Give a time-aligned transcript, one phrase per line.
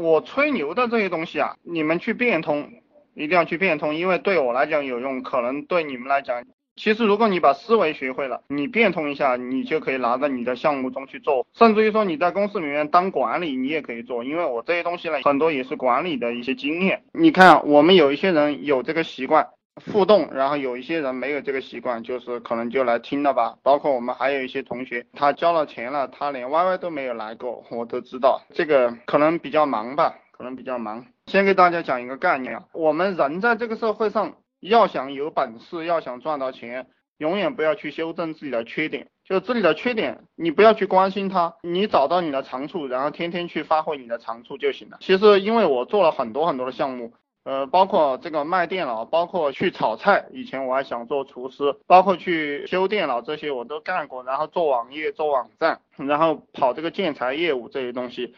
[0.00, 2.70] 我吹牛的这些东西啊，你们去变通，
[3.14, 6.42] 一定要去变通，因为对我来讲有用，可能对你们来讲。
[6.76, 14.24] 其实，如果你把思维学会了，你变通一下，你就可以拿到你的项目中去做，甚至于说你在公司里面当管理，你也可以做。
[14.24, 17.02] 因为我这些东西呢，很多也是管理的一些经验。
[17.12, 19.48] 你看，我们有一些人有这个习惯
[19.92, 23.56] 互动，然后有一些人没有这个习惯，就是可能就来听了吧。
[23.62, 28.42] 包括我们还有一些同学，他交了钱了，他连 YY 都没有来过，我都知道。
[28.54, 31.06] 这个可能比较忙吧，可能比较忙。
[31.26, 34.34] 先给大家讲一个概念啊，我们人在这个社会上。
[34.60, 36.86] 要想有本事，要想赚到钱，
[37.16, 39.06] 永远不要去修正自己的缺点。
[39.24, 44.98] 就自己的缺点，你不要去关心它，你找到你的长处，然后天天去发挥你的长处就行了。
[45.00, 58.34] 其实，因为我做了很多很多的项目，呃，包括这个卖电脑，包括去炒菜，以前我还想做厨师，包括去修电脑这些我都干过，然后做网页、做网站，然后跑这个建材业务这些东西。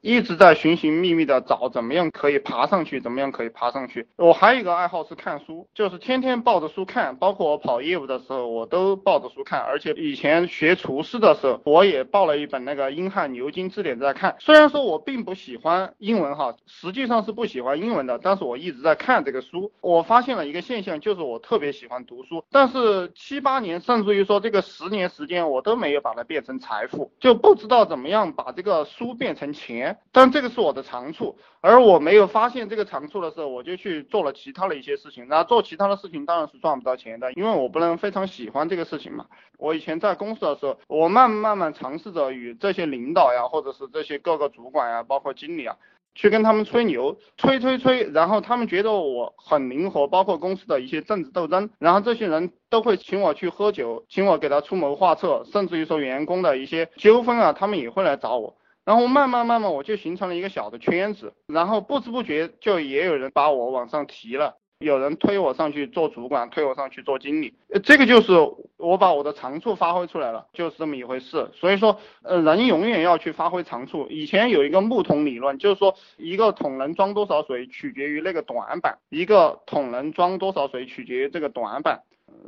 [0.00, 4.06] 一直在寻寻觅觅的找怎么样可以爬上去，怎么样可以爬上去。
[4.16, 9.60] 我还有一个爱好是看书，就是天天抱着书看，包括我跑业务的时候，我都抱着书看。
[9.60, 14.36] 而且以前学厨师的时候，我也抱了一本那个英汉牛津字典在看。
[14.38, 19.72] 虽然说我并不喜欢英文哈，实际上是不喜欢英文的，但是我一直在看这个书。
[19.80, 29.85] 我发现了一个现象，就是我特别喜欢读书，但是七八年，甚至于说这个十年时间，我都没有把它变成财富，就不知道怎么样把这个书变成钱。
[30.12, 35.26] 但这个是我的长处，而我没有发现这个长处的时候，我就去做了其他的一些事情。
[35.28, 39.26] 那做其他的事情当然是赚不到钱的，因为我不能非常喜欢这个事情嘛。
[39.58, 45.76] 我以前在公司的时候，我慢慢慢尝试着与这些领导呀，或者是这些各个主管呀，包括经理啊，
[46.14, 58.56] 去跟他们吹牛，吹吹吹，然后他们觉得我很灵活，包括公司的一些政治斗争，然后这些人都会请我去喝酒，请我给他出谋划策，甚至于说员工的一些纠纷啊，他们也会来找我。
[58.86, 68.32] 然后慢慢慢慢，我就形成了一个小的圈子，然后不知不觉就也有人把我往上提了，有人推我上去做主管，推我上去做经理，这个就是
[68.76, 71.50] 我把我的长处发挥出来了，就是这么一回事。
[71.52, 74.06] 所以说，呃，人永远要去发挥长处。
[74.08, 82.02] 以前有一个木桶理论，就是说一个桶能装多少水取决于那个短板，一个桶能装多少水取决于这个短板。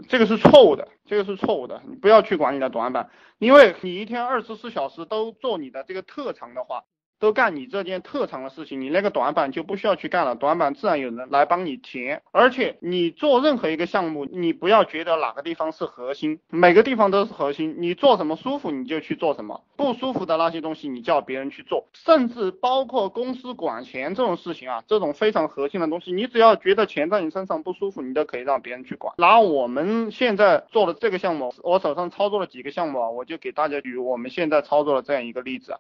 [0.09, 6.85] 这个是错误的，这个是错误的，你不要去管你的短板，因为你一天二十四小时都做你的这个特长的话。
[7.19, 12.23] 都干你这件特长的事情，你那个短板就不需要去干了，短板自然有人来帮你填。
[12.31, 17.77] 而且你做任何一个项目，你不要觉得哪个地方是核心，每个地方都是核心。
[17.79, 21.89] 你做什么舒服你就去做什么，不舒服的那些东西你叫别人去做。
[21.93, 29.15] 甚至包括公司管钱这种事情啊，这种非常核心的东西，你只要觉得钱在你身上不舒服，你都可以让别人去管。
[29.19, 35.77] 拿我们现在做的这个项目，我手上操作了几个项目啊，我就给大家举我们现在操作的这样一个例子。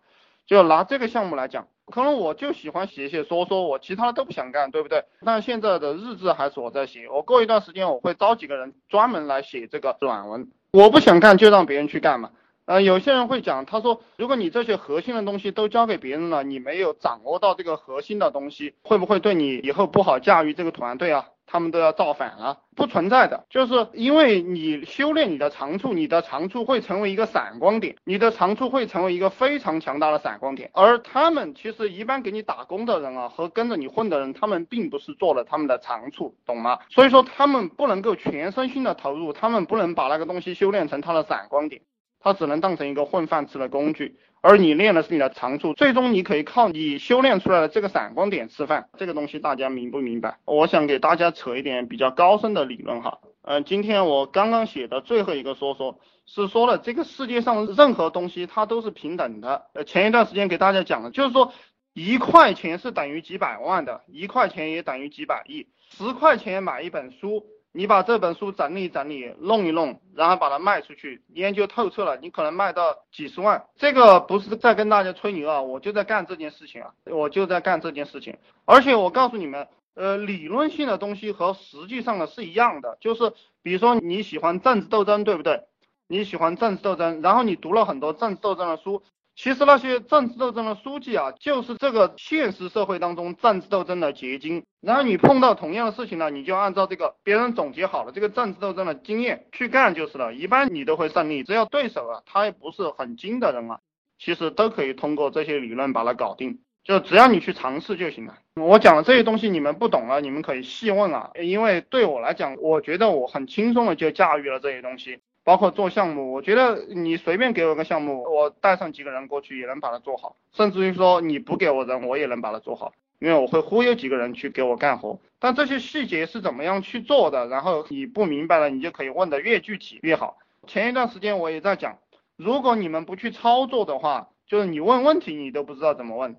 [0.49, 5.05] 就拿这个项目来讲，可能我就喜欢写写说说，我其他的都不想干，对不对？
[5.25, 10.51] 但现在的日志还是我在写，我过一段时间我会招几个人专门来写这个软文。
[10.73, 12.31] 我不想干就让别人去干嘛。
[12.65, 21.27] 呃，有些人会讲，他说，如果你这些核心的东西都交给别人了，你没有掌握到这个核心的东西，会不会对你以后不好驾驭这个团队啊？
[21.51, 30.71] 他们都要造反了，不存在的，就是因为你修炼你的长处，你的长处会成为一个闪光点，你的长处会成为一个非常强大的闪光点。
[30.75, 36.79] 而他们其实一般给你打工的人啊，和跟着你混的人，他们并不是做了他们的长处，懂吗？
[36.91, 41.81] 所以说他们不能够全身心的投入，他们不能把那个东西修炼成他的闪光点，
[42.21, 44.19] 他只能当成一个混饭吃的工具。
[44.41, 48.88] 而你练的是你的长处，最终你可以靠你修炼出来的这个闪光点吃饭。
[48.97, 50.38] 这个东西大家明不明白？
[50.44, 53.19] 我想给大家扯一点比较高深的理论哈。
[53.43, 59.66] 嗯，今天我刚刚写的最后一个说说，是说了这个世界上任何东西它都是平等的。
[59.75, 61.53] 呃，前一段时间给大家讲了，就是说
[61.94, 65.66] 一块钱是等于几百万的，一块钱也等于几百亿。
[65.91, 67.44] 十块钱买一本书。
[67.78, 73.66] 你把这本书整理整理，弄一弄，然后把它卖出去，研究透彻了，你可能卖到几十万。
[73.77, 78.37] 这个不是在跟大家吹牛啊，我就在干这件事情啊，我就在干这件事情。
[78.65, 83.32] 而且我告诉你们，呃，理论性的东西和实际上的是一样的，就是
[83.62, 85.62] 比如说你喜欢政治斗争，对不对？
[86.08, 89.05] 你喜欢政治斗争，然后你读了很多政治斗争的书。
[89.40, 94.64] 其实那些政治斗争的书籍啊，就是这个现实社会当中政治斗争的结晶。
[94.81, 100.35] 然后你碰到同样的事情呢，你就按照这个别人总结好了这个政治斗争的经验去干就是了。
[100.35, 101.44] 一般你都会胜利。
[101.44, 103.79] 只要对手啊，他也不是很精的人啊，
[104.19, 106.58] 其实都可以通过这些理论把它搞定。
[106.82, 108.34] 就只要你去尝试就行了。
[108.56, 111.31] 我讲的这些东西你们不懂了，你们可以细问啊。
[111.41, 115.20] 因为对我来讲，我觉得我很轻松的就驾驭了这些东西。
[115.49, 125.19] 包括做项目，我觉得你随便给我个项目，我带上几个人过去也能把它做好，甚至于说你不给我人，我也能把它做好，因为我会忽悠几个人去给我干活。
[125.39, 130.37] 但这些细节是怎么样去做的，然后你不明白了，你就可以问的越具体越好。
[130.67, 131.97] 前一段时间我也在讲，
[132.37, 136.37] 如果你们不去操作的话，就是你问问题你都不知道怎么问。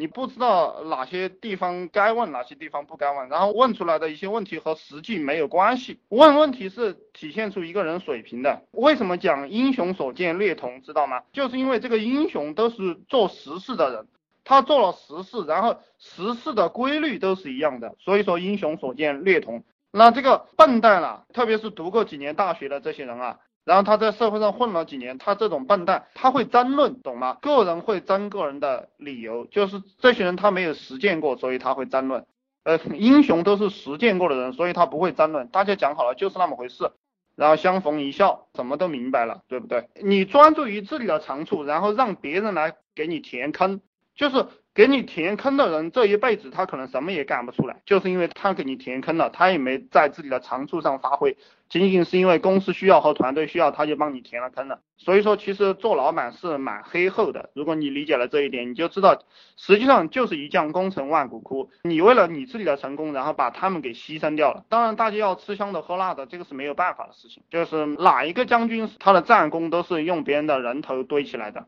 [0.00, 6.00] 你不知道哪些地方该问，哪些地方不该问，然后问出来的一些问题和实际没有关系。
[6.08, 8.62] 问问题是体现出一个人水平的。
[8.70, 11.20] 为什么讲英雄所见略同，知道吗？
[11.34, 14.06] 就是因为这个英雄都是做实事的人，
[14.42, 19.64] 他做了实事，然后实事的规律都是一样的，所以说英雄所见略同。
[19.92, 23.38] 那这个笨蛋啊，特别是读过几年大学的这些人啊。
[23.64, 27.38] 然后他在社会上混了几年，他这种笨蛋，他会争论，懂吗？
[27.40, 32.26] 个人会争个人的理由，就是这些人他没有实践过，所以他会争论。
[32.64, 35.48] 呃，英雄都是实践过的人，所以他不会争论。
[35.48, 36.90] 大家讲好了就是那么回事，
[37.36, 39.88] 然后相逢一笑，什么都明白了，对不对？
[40.02, 43.80] 你专注于自己的长处，然后让别人来给你填坑，
[44.14, 44.46] 就是。
[44.72, 51.36] 给你填坑的人，这一辈子他可能什么也干不出来，就是因为他给你填坑了，他也没在自己的长处上发挥，
[51.68, 54.80] 仅仅是因为公司需要和团队需要，他就帮你填了坑了。
[54.96, 57.50] 所以说，其实做老板是蛮黑厚的。
[57.54, 59.22] 如果你理解了这一点，你就知道，
[59.56, 61.70] 实际上就是一将功成万骨枯。
[61.82, 64.64] 你为了你自己的成功，然后把他们给牺牲掉了。
[64.68, 67.42] 当然，大家要吃香的喝辣的，这个是没有办法的事情。
[67.50, 71.66] 就是哪一个将军，他的战功都是用别人的人头堆起来的。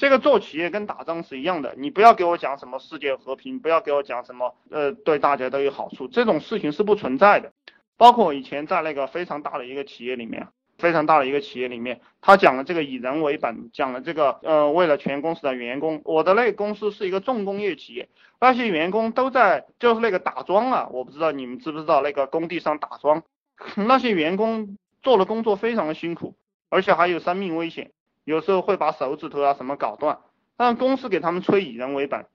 [0.00, 7.52] 这个做企业跟打仗是一样的，你不要给我讲什么世界和平，不要给我讲什么呃对大家都有好处，这种事情是不存在的。
[7.98, 10.48] 包括我以前在那个非常大的一个企业里面，
[10.78, 18.08] 非常大的一个企业里面，他讲了这个以人为本，讲了这个呃为了全公司的员工，我的那个公司是一个重工业企业，
[18.40, 23.22] 那些员工都在就是那个打桩啊，我不知道你们知不知道那个工地上打桩，
[23.76, 26.36] 那些员工做的工作非常的辛苦，
[26.70, 27.90] 而且还有生命危险。
[28.24, 30.18] 有时候会把手指头啊什么搞断，
[30.56, 32.26] 但公司给他们吹以人为本，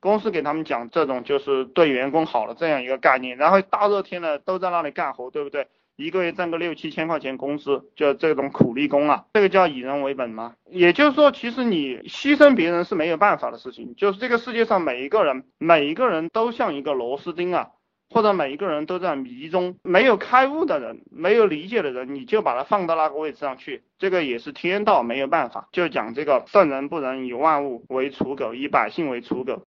[0.00, 5.68] 公司给他们讲这种就是对员工好的这样一个概念，然后大热天的都在那里干活，对不对？
[5.96, 10.54] 一个月挣个六七千块钱工资，就这种苦力工啊，这个叫以人为本吗？
[10.70, 17.70] 也就是说，其实你牺牲别人是没有办法的事情，就是这个世界上每一个人，每一个人都像一个螺丝钉啊。
[18.10, 25.68] 或者每一个人都在迷中，没有开悟的人，没有理解的人，你就把它放到那个位置上去，这个也是天道，没有办法。
[25.72, 29.66] 就讲这个圣人不仁，以万物为刍狗，以百姓为刍狗。